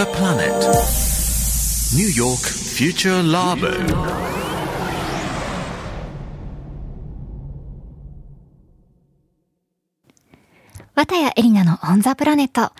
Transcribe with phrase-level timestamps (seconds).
[0.00, 0.48] the planet.
[1.94, 3.68] New York Future Labo.
[10.94, 12.72] 綿谷エリナのオンザプラネット。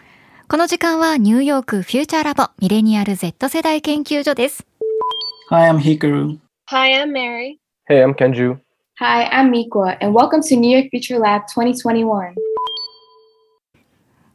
[0.49, 4.67] この時間はニューヨークフューチャーラボミレニアル Z 世代研究所です。
[5.51, 6.39] Hi, I'm Hikaru.
[6.71, 7.59] Hi, I'm Mary.
[7.87, 8.59] Hey, I'm Kenju.
[8.99, 12.35] Hi, I'm Mikwa, and welcome to New York Future Lab 2021.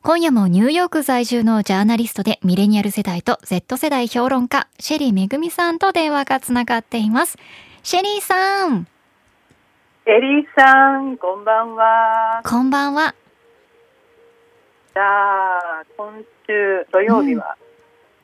[0.05, 7.39] 今夜もニューヨーク在住のジャーナリストでミレニアル世代と Z 世代評論家、シェリーめぐみさんと電話がつながっています。
[7.81, 8.87] シェリーさん、
[10.05, 12.41] エリーさん、こんばんは。
[12.45, 13.15] こんばんは。
[14.93, 17.57] じゃあ、今週土曜日は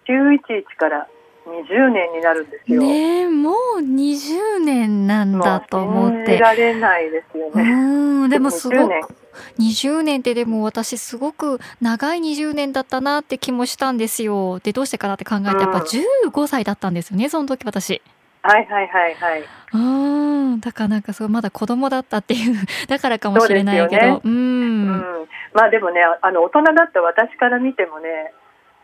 [0.08, 1.08] 911から
[1.48, 2.80] 20年になるんですよ。
[2.80, 6.38] ねえ、もう20年なんだと思っ信じて。
[6.38, 7.64] られないですようね。
[7.64, 9.21] ーん、でもすご20年く、
[9.60, 14.60] 20年ってでも私すごく長い20年だったなって気もしたんですよ。
[14.60, 18.02] で、どうしてかなって考えて、やっぱ15歳だったんですよね、その時私。
[18.44, 19.42] はいはいはいはい。
[19.42, 22.56] うーん、だからなんかそう、まだ子供だったっていう、
[22.88, 24.30] だからかもしれないけど、ねうー。
[24.30, 25.28] うんん。
[25.54, 28.34] まあでもね、あの、大人だった私から見てもね、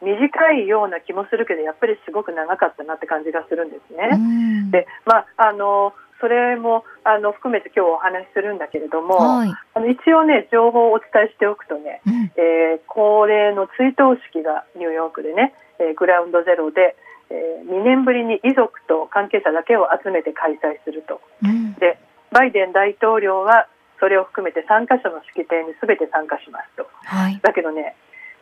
[0.02, 4.10] 短いような気もするけど、やっぱりすごく長かったなって感じがするんですね。
[4.14, 9.54] うんで、まあ、あの、それもあの含めて今日お話しするんだけれども、はい。
[9.74, 12.32] あの一応ね情報をお伝えしておくとね、うん。
[12.36, 16.96] えー恒例の追悼式がニューヨークでね、えーグラウンドゼロで、
[17.30, 21.22] え2年ぶりに遺族と関係者だけを集めて開催すると。
[21.44, 21.74] うん。
[21.76, 22.00] で
[22.32, 23.68] バイデン大統領は
[24.00, 26.90] それを含めて3カ所の式典に全て参加しますと。
[27.06, 27.40] はい。
[27.42, 27.96] だけどね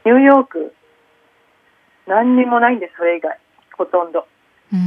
[0.05, 0.73] ニューヨーク
[2.07, 3.37] 何にもないんですそれ以外。
[3.77, 4.27] ほとんど。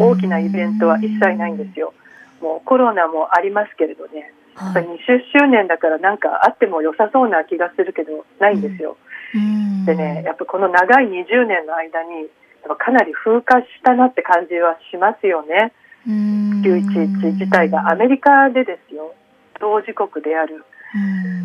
[0.01, 1.95] 大きなイベントは一切ないんですよ
[2.41, 4.33] もうコロナもありますけれどね。
[4.61, 4.97] やっぱり20
[5.39, 8.97] 周年だからなんかあっても良さそうな気がするけどないんですよ。
[9.35, 9.85] うん。
[9.85, 12.29] でねやっぱこの長い20年の間に
[12.77, 15.73] かなり風化したなって感じはしますよね。
[16.07, 16.63] うん。
[16.63, 19.15] 911自体がアメリカでですよ。
[19.61, 20.65] 同時刻である。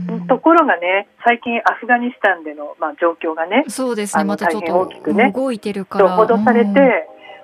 [0.10, 0.28] うん。
[0.28, 6.18] ところがね最近アフガニスタンでの、まあ、状況がねそうですね、またちょっ大変大きくねと動いてるかとら。
[6.26, 6.70] 脅されて、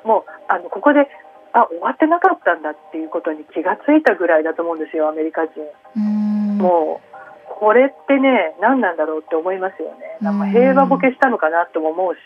[0.04, 0.10] うん。
[0.10, 1.08] もうあのここで
[1.54, 5.62] あ終わってなかったんだっていうことに気がついたぐらいだと思うんですよアメリカ人。
[5.96, 6.58] うん。
[6.58, 7.10] もう
[7.60, 10.18] これってね何なんだろうって思いますよね。
[10.22, 12.20] なんか平和ボケしたのかなとも思うし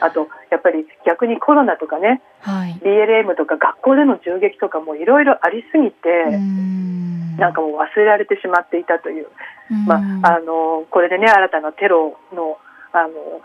[0.00, 2.74] あとやっぱり逆にコロナとかねはい。
[2.82, 7.36] BLM とか学校での銃撃とかもいろいろありすぎて、うん。
[7.36, 9.28] なんかもう忘れられてしまっていたという、
[9.86, 10.26] まうん。
[10.26, 12.58] あ、あのこれでね新たなテロの
[12.92, 13.40] あの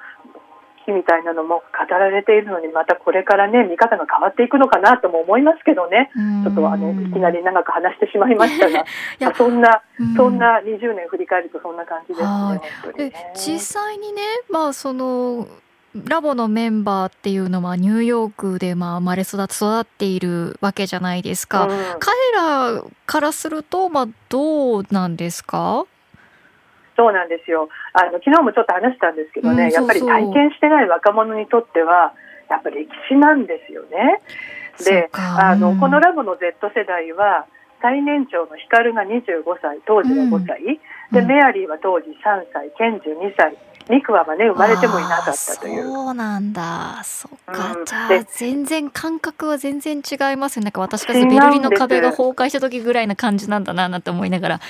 [0.85, 6.12] 日みたいなのも語られているのにまたこれからね見方が変わっていくのかなとも思いますけどね
[6.44, 8.79] ちょっとあのいきなり長く話してしまいましたが、
[9.19, 13.09] やまあそんなうんそんな20年振り返るとそんな感じですね。
[13.09, 15.47] ね実際にね、まあその
[15.94, 21.63] ラボのメンバーっていうのはニューヨークでまあ生まれ育って育っているわけじゃないですか。
[21.63, 21.69] うん
[22.00, 25.85] 彼らからするとまあどうなんですか？
[26.95, 27.69] そうなんですよ。
[27.94, 32.13] あの昨日もちょっと話したんですけどね、うんやっぱり体験してない若者にとっては
[32.50, 34.22] やっぱり歴史なんですよね。
[34.78, 35.50] そうでか。
[35.51, 35.79] あの、うん。
[35.79, 37.45] このラボの Z 世代は
[37.81, 40.63] 最年長のヒカルが25歳当時は5歳、
[41.11, 43.56] でうんメアリーは当時3歳ケンジ2歳
[43.90, 45.84] ミクワはね生まれてもいなかったという。
[45.84, 47.01] そうなんだ。
[47.03, 47.73] そっか。
[47.73, 50.66] うんじゃあで全然感覚は全然違いますよね。
[50.66, 54.62] なんか私が違うんですベルリンの壁が崩壊した時ぐらいな感じなんだななんて思いながら、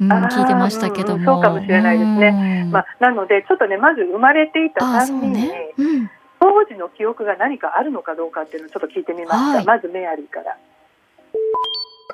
[0.00, 1.16] うん、聞いてましたけども。
[1.16, 5.74] うんそうかもしれないですねうんまあ、なのでちょっとねまず生まれていたあー3人に、ね。
[5.76, 6.10] うん。
[6.38, 10.56] 当時の記憶が何かあるのかどうかっていうのをちょっと聞いてみました、はいまずメアリーから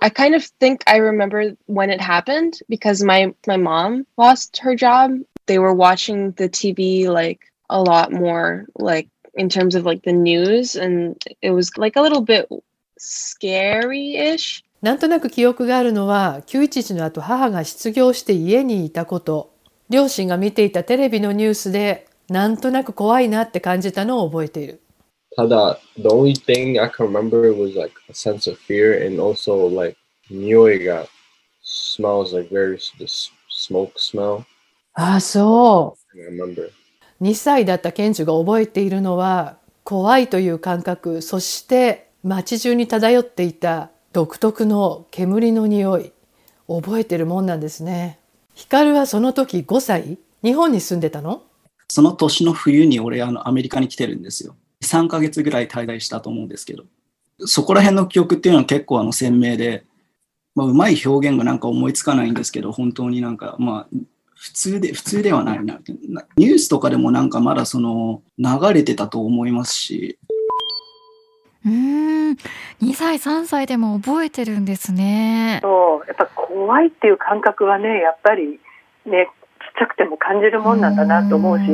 [0.01, 4.77] I kind of think I remember when it happened because my my mom lost her
[4.77, 5.11] job.
[5.49, 10.13] They were watching the TV like a lot more like in terms of like the
[10.13, 12.49] news and it was like a little bit
[12.99, 14.63] scary-ish.
[14.81, 19.53] なんとなく記憶があるのは911の後母が失業して家にいたこと
[19.91, 24.81] 両親が見ていたテレビのニュースでなんとなく怖いなって感じたのを覚えている
[25.37, 29.69] Tada, the only thing I can remember was like a sense of fear and also
[29.69, 29.97] like
[30.31, 31.09] nyoiga
[31.63, 33.07] smells like very the
[33.49, 34.45] smoke smell.
[35.01, 37.25] ああそ.う。
[37.25, 46.13] 2歳だったケンジュが覚えているのは怖いという感覚そして街中に漂っていた独特の煙の匂い
[46.67, 48.19] 覚えてるもんなんですね。
[48.55, 50.19] ヒカルはその時5歳？
[50.43, 51.43] 日本に住んでたの？
[51.89, 54.57] その年の冬に俺、あの、アメリカに来てるんですよ。
[54.83, 56.85] 3ヶ月ぐらい滞在したと思うんですけど、
[57.47, 59.85] そこら辺の記憶っていうのは結構あの鮮明で、
[60.55, 63.97] まあ、うまい表現がなんか思いつかないんですけど、本当になんか、まあ、
[64.39, 65.81] 普通で、普通ではないな。
[66.37, 70.19] ニュースとかでもなんかまだその流れてたと思いますし。
[71.67, 72.37] うん、
[72.81, 75.59] 2歳、3歳でも覚えてるんですね。
[75.63, 78.61] そう、やっぱ怖いっていう感覚はね、やっぱり
[79.07, 81.65] ね、ちっちゃくても感じるもんなんだなと思うし、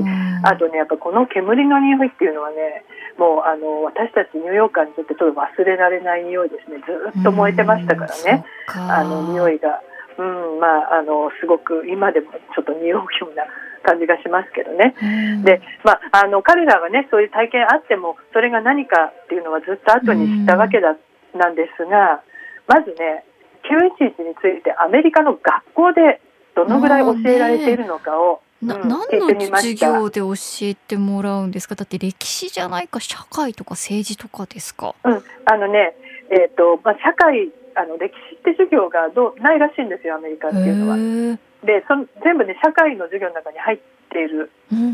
[0.42, 2.84] あとね、やっぱこの煙の匂いっていうのはね、
[3.18, 6.78] もうあの私たちニューヨーカーにとってちょっと忘れられない匂いですね。
[7.12, 9.82] ずっと燃えてましたからね、あの匂いが。
[10.18, 13.44] うん、まあ、あの、すごく今でもちょっと匂うような
[13.82, 14.94] 感じがしますけどね。
[15.44, 20.96] で、まあ、あの、彼らはね、そういう体験あっても、それが何かっていうのはずっと後に知ったわけだ、
[21.34, 22.22] なんですが、
[22.68, 23.24] まずね、
[23.64, 26.20] 911についてアメリカの学校で
[26.54, 31.74] どのぐらい教えられているのかを、な、うん、何の授業で教えてもらうんですか？
[31.74, 34.94] だって歴史じゃないか社会とか政治とかですか？
[35.04, 35.96] うんあのね
[36.30, 38.14] えっ、ー、とまあ社会あの歴
[38.44, 40.96] 史って授業がどうないらしいんですよアメリカっていうのは。
[41.64, 43.78] でその全部ね社会の授業の中に入っ
[44.12, 44.52] ている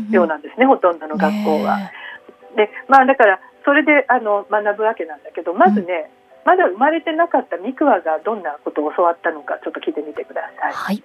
[0.09, 1.91] ようなんですね、うんうん、ほとんどの学校は。
[2.55, 6.09] でまあだからそれであの学ぶわけなんだけどまずね、
[6.45, 10.73] うん、まだ生まれてなかったミクワがどんなことを教わったのかちょっと聞いてみてください。
[10.73, 11.03] はい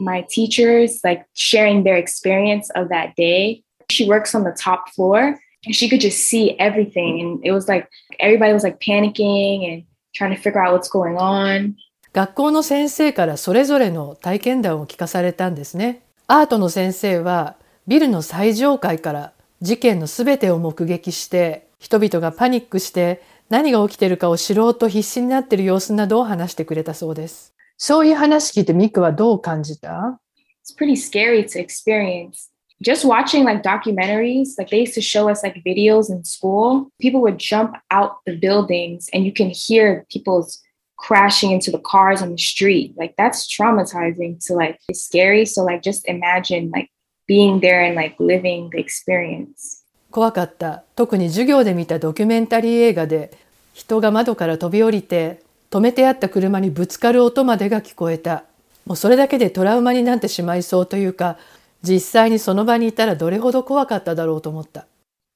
[0.00, 3.62] my teachers like sharing their experience of that day.
[3.90, 7.20] She works on the top floor and she could just see everything.
[7.20, 7.88] And it was like
[8.20, 11.74] everybody was like panicking and trying to figure out what's going on.
[12.12, 16.02] 学校の先生からそれぞれの体験談を聞かされたんですね。
[16.26, 17.56] アートの先生は
[17.86, 27.54] ビルの最上階から事件のすべてを目撃して人々がパニックして何が起きているかを知ろうと必死になっている様子などを話してくれたそうです。
[27.76, 30.20] そういう話聞いてミクはどう感じた
[30.66, 32.50] ？It's pretty scary to experience.
[32.81, 36.91] Just watching like documentaries, like they used to show us like videos in school.
[36.99, 40.61] People would jump out the buildings and you can hear people's
[40.97, 42.93] crashing into the cars on the street.
[42.97, 45.45] Like that's traumatizing to like it's scary.
[45.45, 46.89] So like just imagine like
[47.25, 49.83] being there and like living the experience.
[50.11, 50.83] 怖かった。
[50.95, 53.31] 特に授業で見たドキュメンタリー映画で
[53.73, 55.41] 人が窓から飛び降りて
[55.71, 58.43] 止めてあった車にぶつかる音までが聞こえた。
[58.85, 61.37] もうそれだけでトラウマになってしまいそうというか、
[61.82, 64.86] 実際にその場にいたらどれほど怖かっただろうと思った。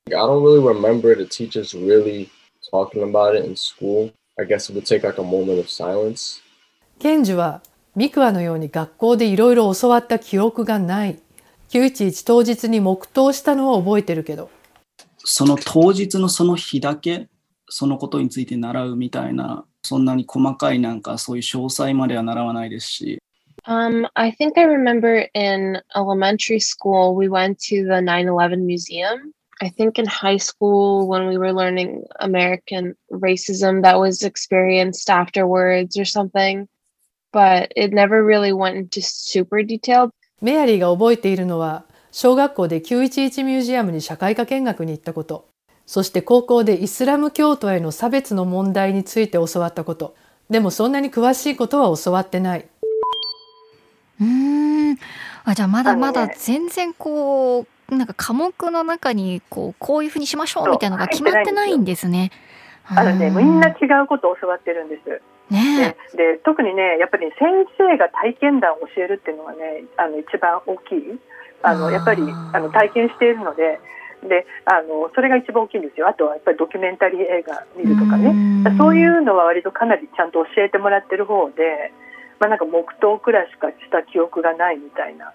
[0.09, 2.29] I don't really remember the teachers really
[2.73, 4.13] talking about it in school.
[4.39, 6.43] I guess it would take like a moment of silence.
[6.99, 7.63] ケンジは
[7.95, 11.19] ミクワのように学校でいろいろ教わった記憶がない。
[11.71, 14.51] 911当日に黙祷したのは覚えてるけど。
[15.19, 17.29] その当日のその日だけ
[17.69, 23.23] そのことについて習うみたいなそんなに細かいなんかそういう詳細までは習わないですし。
[23.66, 29.34] Um, I think I remember in elementary school we went to the 9/11 museum.
[29.60, 35.98] I think in high school when we were learning American racism that was experienced afterwards
[35.98, 36.68] or something,
[37.34, 40.12] but it never really went into super detail.
[40.42, 45.50] メアリーが覚えているのは小学校で911ミュージアムに社会科見学に行ったこと。
[45.88, 50.16] そして高校でイスラム教徒への差別の問題について教わったこと
[50.50, 52.66] でもそんなに詳しいことは教わってない
[54.21, 54.97] うん。
[55.45, 62.31] あじゃあまだまだ全然こうなんか科目の中にこうこういうふうにしましょうみたいなのが決まってないんですね。
[62.85, 65.21] あのね、みんな違うことを教わってるんです。
[65.51, 71.19] ね、で特にねやっぱり先生が体験談を教えるっていうのがねあの一番大きい。
[71.63, 72.23] あのやっぱり
[72.53, 73.81] あの体験しているので。
[74.23, 76.07] であのそれが一番大きいんですよ。
[76.07, 78.31] あとはやっぱりドキュメンタリー映画見るとかね。
[78.79, 81.93] そういうのは割とかなりちゃんと教えてもらってる方で、
[82.43, 85.33] まあ、なんか黙祷くらいしかした記憶がないみたいな、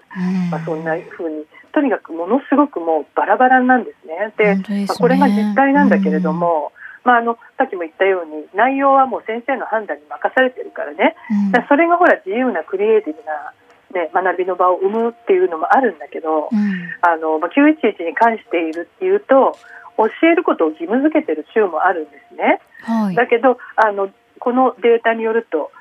[0.52, 4.34] まあ、そんなふうにとにかくものすごくもうバラバラなんですね。
[4.36, 6.74] で、ね、まあ、これが実態なんだけれども、
[7.06, 11.16] まあ、あのさっきも言ったように内容はもう先生の判断に任されてるからね、
[11.54, 13.54] うん、それがほら自由なクリエイティブな
[13.94, 19.56] ね、学びの場を生むっていうのもあるんだけど、うん、あのまあ、911に関しているっていうと
[19.96, 22.60] 教えることを義務付けてる州もあるんですね。
[22.82, 24.10] はい、だけどあの
[24.40, 25.72] このデータによると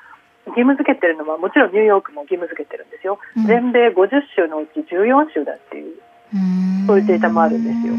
[0.47, 5.95] 義務付けてるのはもちろんニューヨークも義務付けてるんですよ、うん、全米50州のうち14州だっていう
[6.85, 7.93] そういうデータもあるんですよ。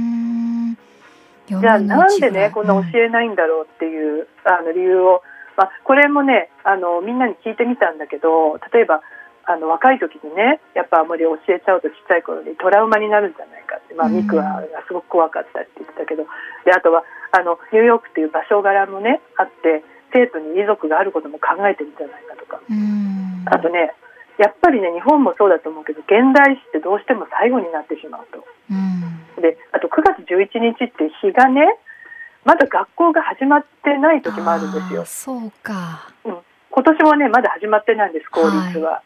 [1.61, 5.23] じゃあなんでねこんな教えないんだろうっていう、あの理由を、
[5.57, 9.01] まあ、これもねあのみんなに聞いてみたんだけど例えば
[9.49, 16.29] あの若い時にねやっぱあまり教えちゃうとちっちゃい頃にトラウマになるんじゃないかって、まあ、ミクはすごく怖かったって言ってたけど
[16.69, 17.03] であとは
[17.33, 19.81] あのニューヨークっていう場所柄もねあって
[20.13, 22.61] 生徒に遺族があることも考えてるんじゃないか。
[23.47, 23.93] あとね
[24.39, 28.43] やっぱりね日本もそうだと思うけど現代史ってどうしても最後になってしまうと。
[29.41, 31.63] であと9月11日って日がね
[32.45, 35.05] まだ学校が始まってない時もあるんですよ。
[35.05, 36.39] そうか、うん、
[36.71, 39.03] 今年もねまだ始まってないんです公立は。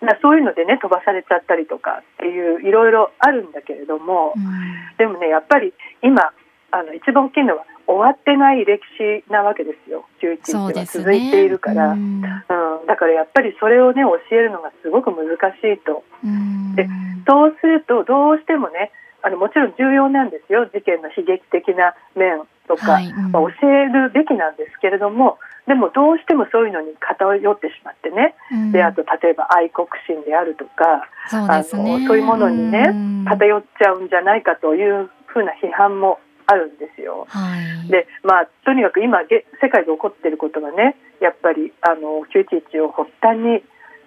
[0.00, 0.18] はい。
[0.22, 6.30] そういうのでね飛ばされちゃったりとかっていういろいろあるんだけれども、うん、でもねやっぱり今
[6.70, 10.04] あの一番大きいのは終わってない歴史なわけですよ。
[10.20, 12.00] 11日は続いているから、ね、
[12.48, 15.24] うん、うん、だからやっぱりそれをね教えるのがすごく難
[15.56, 16.04] しいと。
[16.22, 16.86] うん、で
[17.26, 18.92] そうするとどうしてもね
[19.22, 20.66] あのもちろん重要なんですよ。
[20.66, 23.06] 事件の悲劇的な面とか、はい。
[23.08, 36.18] うん、まあ、教えるべきなんですけれどもでもどうしてもそういうのに偏ってしまってね、うん、であと例えば愛国心であるとかそう、ね、あのそういうものにね、偏っちゃうんじゃないかというふうな批判も
[36.48, 37.26] あるんですよ。
[37.28, 43.60] はい、でまあとにかく今世界で起こっていることがねやっぱりあの911を発端に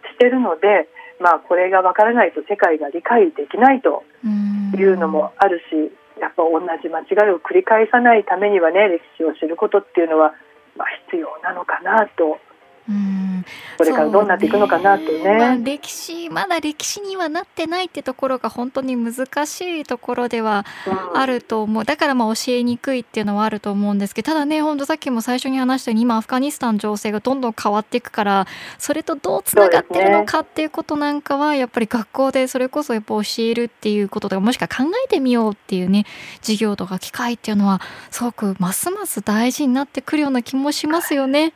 [0.10, 4.04] してるので、まあ、これがわからないと世界が理解できないと
[4.76, 10.34] いうのもあるしやっぱ同じ間違いを繰り返さないためにはね歴史を知ることっていうのは、
[10.76, 12.40] まあ、必要なのかなと
[12.92, 13.46] うん。
[13.78, 20.66] これからどうなっていくのかなとね、ね、まあ、歴史まだ歴史にはなってないってところが本当に難しいところでは
[21.14, 36.06] あると思う、うん、だからまあ教えにくいっていうのはあると思うんですけどただね本当さっきも最初に話したように今アフガニスタン情勢がどんどん変わっていくからそれとどうつながってるのかっていうことなんかはやっぱり学校でそれこそやっぱ教えるっていうこととかもしくは考えてみようっていうね
[36.42, 41.54] 授業とか機会っていうのはすごくますます大事になってくるような気もしますよね。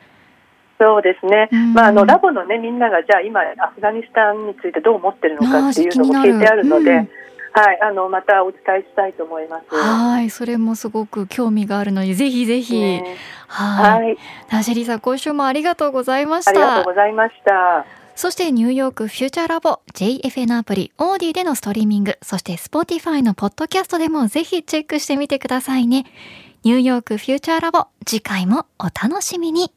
[0.78, 7.08] そうですね、まあ、あのラボの、ね、みんながじゃあ今アフガニスタンについてどう思ってるのかっていうのも聞いてあるので。
[7.56, 9.74] はい、あのまたお伝えしたいと思います。
[9.74, 12.78] はい、それもすごく興味があるので、ぜひぜひ。
[12.78, 13.16] ね、
[13.48, 14.18] はい。
[14.52, 16.50] ナジェリさん、今週もありがとうございました。
[16.50, 17.86] ありがとうございました。
[18.14, 26.04] そしてニューヨークフューチャーラボ JFN アプリオーディでのストリーミング、そして Spotify のポッドキャストでもぜひチェックしてみてくださいね。
[26.62, 29.70] ニューヨークフューチャーラボ、次回もお楽しみに。